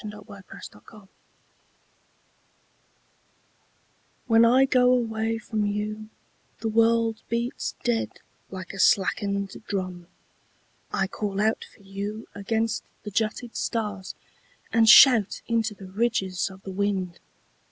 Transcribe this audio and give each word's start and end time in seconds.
The 0.03 0.43
Taxi 0.49 1.07
When 4.25 4.43
I 4.43 4.65
go 4.65 4.91
away 4.91 5.37
from 5.37 5.67
you 5.67 6.09
The 6.57 6.69
world 6.69 7.21
beats 7.29 7.75
dead 7.83 8.09
Like 8.49 8.73
a 8.73 8.79
slackened 8.79 9.63
drum. 9.67 10.07
I 10.91 11.05
call 11.05 11.39
out 11.39 11.65
for 11.71 11.83
you 11.83 12.25
against 12.33 12.83
the 13.03 13.11
jutted 13.11 13.55
stars 13.55 14.15
And 14.73 14.89
shout 14.89 15.43
into 15.45 15.75
the 15.75 15.85
ridges 15.91 16.49
of 16.49 16.63
the 16.63 16.71
wind. 16.71 17.19